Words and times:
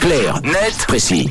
Clair, 0.00 0.40
net, 0.42 0.74
précis. 0.86 1.30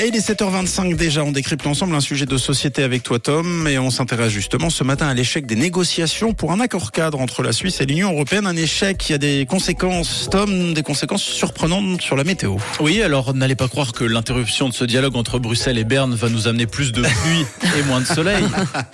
Et 0.00 0.06
il 0.06 0.14
est 0.14 0.30
7h25 0.30 0.94
déjà, 0.94 1.24
on 1.24 1.32
décrypte 1.32 1.66
ensemble 1.66 1.94
un 1.94 2.00
sujet 2.00 2.24
de 2.24 2.36
société 2.36 2.84
avec 2.84 3.02
toi 3.02 3.18
Tom 3.18 3.66
et 3.66 3.78
on 3.78 3.90
s'intéresse 3.90 4.30
justement 4.30 4.70
ce 4.70 4.84
matin 4.84 5.08
à 5.08 5.14
l'échec 5.14 5.44
des 5.44 5.56
négociations 5.56 6.34
pour 6.34 6.52
un 6.52 6.60
accord 6.60 6.92
cadre 6.92 7.20
entre 7.20 7.42
la 7.42 7.52
Suisse 7.52 7.80
et 7.80 7.86
l'Union 7.86 8.12
Européenne. 8.12 8.46
Un 8.46 8.54
échec 8.54 8.96
qui 8.96 9.12
a 9.12 9.18
des 9.18 9.44
conséquences, 9.46 10.28
Tom, 10.30 10.72
des 10.72 10.82
conséquences 10.82 11.24
surprenantes 11.24 12.00
sur 12.00 12.14
la 12.14 12.22
météo. 12.22 12.56
Oui, 12.78 13.02
alors 13.02 13.34
n'allez 13.34 13.56
pas 13.56 13.66
croire 13.66 13.92
que 13.92 14.04
l'interruption 14.04 14.68
de 14.68 14.74
ce 14.74 14.84
dialogue 14.84 15.16
entre 15.16 15.40
Bruxelles 15.40 15.78
et 15.78 15.84
Berne 15.84 16.14
va 16.14 16.28
nous 16.28 16.46
amener 16.46 16.66
plus 16.66 16.92
de 16.92 17.02
pluie 17.02 17.44
et 17.78 17.82
moins 17.82 18.00
de 18.00 18.06
soleil. 18.06 18.44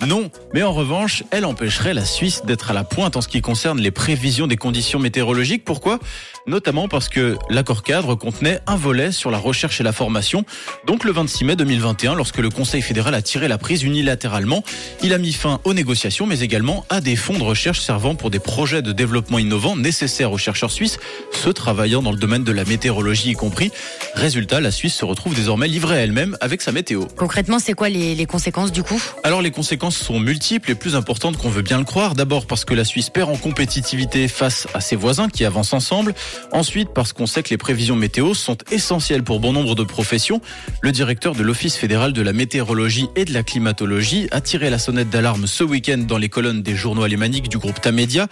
Non, 0.07 0.31
mais 0.53 0.63
en 0.63 0.73
revanche, 0.73 1.23
elle 1.29 1.45
empêcherait 1.45 1.93
la 1.93 2.05
Suisse 2.05 2.43
d'être 2.45 2.71
à 2.71 2.73
la 2.73 2.83
pointe 2.83 3.15
en 3.15 3.21
ce 3.21 3.27
qui 3.27 3.41
concerne 3.41 3.79
les 3.79 3.91
prévisions 3.91 4.47
des 4.47 4.57
conditions 4.57 4.99
météorologiques. 4.99 5.65
Pourquoi? 5.65 5.99
Notamment 6.47 6.87
parce 6.87 7.09
que 7.09 7.37
l'accord 7.49 7.83
cadre 7.83 8.15
contenait 8.15 8.59
un 8.67 8.75
volet 8.75 9.11
sur 9.11 9.31
la 9.31 9.37
recherche 9.37 9.81
et 9.81 9.83
la 9.83 9.93
formation. 9.93 10.45
Donc 10.87 11.03
le 11.03 11.11
26 11.11 11.45
mai 11.45 11.55
2021, 11.55 12.13
lorsque 12.13 12.37
le 12.37 12.51
Conseil 12.51 12.83
fédéral 12.83 13.15
a 13.15 13.21
tiré 13.23 13.47
la 13.47 13.57
prise 13.57 13.81
unilatéralement, 13.81 14.63
il 15.01 15.13
a 15.13 15.17
mis 15.17 15.33
fin 15.33 15.59
aux 15.63 15.73
négociations, 15.73 16.27
mais 16.27 16.41
également 16.41 16.85
à 16.89 17.01
des 17.01 17.15
fonds 17.15 17.37
de 17.39 17.43
recherche 17.43 17.79
servant 17.79 18.13
pour 18.13 18.29
des 18.29 18.37
projets 18.37 18.83
de 18.83 18.91
développement 18.91 19.39
innovants 19.39 19.75
nécessaires 19.75 20.31
aux 20.31 20.37
chercheurs 20.37 20.69
suisses, 20.69 20.99
ceux 21.31 21.53
travaillant 21.53 22.03
dans 22.03 22.11
le 22.11 22.17
domaine 22.17 22.43
de 22.43 22.51
la 22.51 22.65
météorologie 22.65 23.31
y 23.31 23.33
compris. 23.33 23.71
Résultat, 24.13 24.61
la 24.61 24.69
Suisse 24.69 24.93
se 24.93 25.05
retrouve 25.05 25.33
désormais 25.33 25.67
livrée 25.67 25.97
à 25.97 26.01
elle-même 26.01 26.37
avec 26.39 26.61
sa 26.61 26.71
météo. 26.71 27.05
Concrètement, 27.17 27.57
c'est 27.57 27.73
quoi 27.73 27.89
les, 27.89 28.13
les 28.13 28.25
conséquences 28.27 28.71
du 28.71 28.83
coup? 28.83 29.01
Alors 29.23 29.41
les 29.41 29.51
conséquences 29.51 29.97
sont 29.97 30.19
multiples 30.19 30.69
et 30.69 30.75
plus 30.75 30.95
importantes 30.95 31.37
qu'on 31.37 31.49
veut 31.49 31.63
bien 31.63 31.79
le 31.79 31.83
croire. 31.83 32.13
D'abord 32.13 32.45
parce 32.45 32.63
que 32.63 32.75
la 32.75 32.85
Suisse 32.85 33.09
perd 33.09 33.31
en 33.31 33.37
compétitivité 33.37 34.27
face 34.27 34.67
à 34.75 34.81
ses 34.81 34.95
voisins 34.95 35.29
qui 35.29 35.45
avancent 35.45 35.73
ensemble. 35.73 36.13
Ensuite 36.51 36.89
parce 36.93 37.11
qu'on 37.11 37.25
sait 37.25 37.41
que 37.41 37.49
les 37.49 37.57
prévisions 37.57 37.95
météo 37.95 38.35
sont 38.35 38.57
essentielles 38.71 39.23
pour 39.23 39.39
bon 39.39 39.51
nombre 39.51 39.73
de 39.73 39.83
professions. 39.83 40.41
Le 40.81 40.91
directeur 40.91 41.33
de 41.33 41.41
l'Office 41.41 41.77
fédéral 41.77 42.13
de 42.13 42.21
la 42.21 42.33
météorologie 42.33 43.07
et 43.15 43.25
de 43.25 43.33
la 43.33 43.43
climatologie 43.43 44.27
a 44.31 44.41
tiré 44.41 44.69
la 44.69 44.77
sonnette 44.77 45.09
d'alarme 45.09 45.47
ce 45.47 45.63
week-end 45.63 45.97
dans 45.97 46.17
les 46.17 46.29
colonnes 46.29 46.61
des 46.61 46.75
journaux 46.75 47.03
alémaniques 47.03 47.49
du 47.49 47.57
groupe 47.57 47.81
Tamedia. 47.81 48.27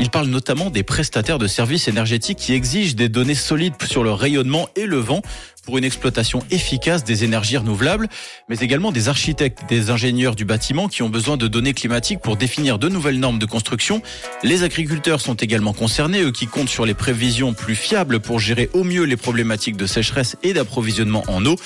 Il 0.00 0.08
parle 0.08 0.28
notamment 0.28 0.70
des 0.70 0.82
prestataires 0.82 1.38
de 1.38 1.46
services 1.46 1.88
énergétiques 1.88 2.38
qui 2.38 2.54
exigent 2.54 2.94
des 2.94 3.08
données 3.08 3.34
solides 3.34 3.74
sur 3.84 4.04
le 4.04 4.12
rayonnement 4.12 4.68
et 4.76 4.86
le 4.86 4.98
vent 4.98 5.22
pour 5.68 5.76
une 5.76 5.84
exploitation 5.84 6.42
efficace 6.50 7.04
des 7.04 7.24
énergies 7.24 7.58
renouvelables, 7.58 8.08
mais 8.48 8.56
également 8.60 8.90
des 8.90 9.10
architectes, 9.10 9.64
des 9.68 9.90
ingénieurs 9.90 10.34
du 10.34 10.46
bâtiment 10.46 10.88
qui 10.88 11.02
ont 11.02 11.10
besoin 11.10 11.36
de 11.36 11.46
données 11.46 11.74
climatiques 11.74 12.20
pour 12.20 12.38
définir 12.38 12.78
de 12.78 12.88
nouvelles 12.88 13.20
normes 13.20 13.38
de 13.38 13.44
construction. 13.44 14.00
Les 14.42 14.62
agriculteurs 14.62 15.20
sont 15.20 15.34
également 15.34 15.74
concernés, 15.74 16.22
eux 16.22 16.32
qui 16.32 16.46
comptent 16.46 16.70
sur 16.70 16.86
les 16.86 16.94
prévisions 16.94 17.52
plus 17.52 17.74
fiables 17.74 18.18
pour 18.18 18.40
gérer 18.40 18.70
au 18.72 18.82
mieux 18.82 19.02
les 19.02 19.18
problématiques 19.18 19.76
de 19.76 19.84
sécheresse 19.84 20.38
et 20.42 20.54
d'approvisionnement 20.54 21.22
en 21.28 21.44
eau. 21.44 21.56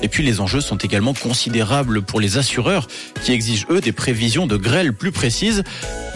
Et 0.00 0.08
puis 0.08 0.22
les 0.22 0.40
enjeux 0.40 0.62
sont 0.62 0.78
également 0.78 1.12
considérables 1.12 2.00
pour 2.00 2.18
les 2.18 2.38
assureurs 2.38 2.88
qui 3.22 3.32
exigent 3.32 3.66
eux 3.68 3.82
des 3.82 3.92
prévisions 3.92 4.46
de 4.46 4.56
grêle 4.56 4.94
plus 4.94 5.12
précises. 5.12 5.64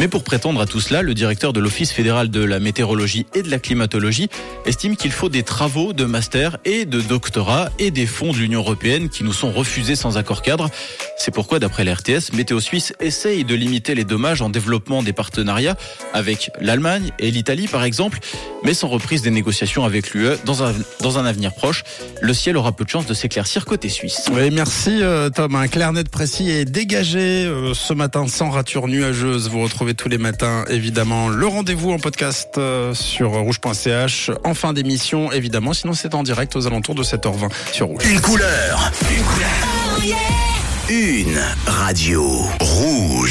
Mais 0.01 0.09
pour 0.09 0.25
prétendre 0.25 0.63
à 0.63 0.67
tout 0.67 0.81
cela, 0.81 1.03
le 1.03 1.13
directeur 1.13 1.53
de 1.53 1.61
l'Office 1.61 1.93
fédéral 1.93 2.31
de 2.31 2.43
la 2.43 2.59
météorologie 2.59 3.27
et 3.35 3.43
de 3.43 3.51
la 3.51 3.59
climatologie 3.59 4.31
estime 4.65 4.97
qu'il 4.97 5.13
faut 5.13 5.29
des 5.29 5.43
travaux 5.43 5.93
de 5.93 6.07
master 6.07 6.57
et 6.65 6.87
de 6.87 7.03
doctorat 7.03 7.34
et 7.79 7.91
des 7.91 8.07
fonds 8.07 8.33
de 8.33 8.39
l'Union 8.39 8.61
européenne 8.61 9.09
qui 9.09 9.25
nous 9.25 9.33
sont 9.33 9.51
refusés 9.51 9.97
sans 9.97 10.17
accord 10.19 10.43
cadre. 10.43 10.71
C'est 11.25 11.31
pourquoi, 11.31 11.59
d'après 11.59 11.85
l'RTS, 11.85 12.35
Météo 12.35 12.61
Suisse 12.61 12.93
essaye 13.01 13.45
de 13.45 13.55
limiter 13.55 13.95
les 13.95 14.05
dommages 14.05 14.43
en 14.43 14.51
développement 14.51 15.03
des 15.03 15.15
partenariats 15.15 15.75
avec 16.13 16.51
l'Allemagne 16.61 17.13
et 17.19 17.31
l'Italie, 17.31 17.67
par 17.67 17.83
exemple, 17.83 18.19
mais 18.63 18.75
sans 18.75 18.89
reprise 18.89 19.23
des 19.23 19.31
négociations 19.31 19.87
avec 19.87 20.11
l'UE 20.11 20.37
dans 20.45 20.63
un, 20.63 20.75
dans 21.01 21.19
un 21.19 21.25
avenir 21.25 21.55
proche. 21.55 21.83
Le 22.21 22.35
ciel 22.35 22.59
aura 22.59 22.73
peu 22.73 22.85
de 22.85 22.91
chances 22.91 23.07
de 23.07 23.15
s'éclaircir 23.15 23.65
côté 23.65 23.89
suisse. 23.89 24.27
Oui, 24.35 24.51
merci 24.51 24.99
euh, 25.01 25.31
Tom. 25.31 25.55
Un 25.55 25.67
clair 25.67 25.95
net 25.95 26.11
précis 26.11 26.51
et 26.51 26.67
dégagé 26.67 27.47
euh, 27.47 27.73
ce 27.73 27.95
matin 27.95 28.27
sans 28.29 28.51
rature 28.51 28.87
nuageuse. 28.87 29.49
Vous 29.49 29.63
retrouvez 29.63 29.95
tous 29.95 30.11
les 30.11 30.19
matins 30.19 30.67
évidemment 30.69 31.31
le 31.31 31.47
rendez-vous 31.47 31.91
en 31.91 31.99
podcast 31.99 32.59
euh, 32.59 32.93
sur 32.93 33.31
rouge.ch 33.31 34.31
en 34.45 34.53
fin 34.53 34.75
d'émission 34.75 35.33
évidemment. 35.33 35.73
Sinon 35.73 35.95
c'est 35.95 36.15
en 36.15 36.23
direct 36.23 36.55
aux 36.55 36.67
alentours 36.67 36.95
de 36.95 37.03
7h20 37.03 37.49
sur 37.73 37.87
Rouge. 37.87 38.03
Une 38.05 38.21
couleur. 38.21 38.93
Une 39.11 39.23
couleur. 39.23 39.34
Une 40.97 41.41
radio. 41.67 42.23
Rouge. 42.61 43.25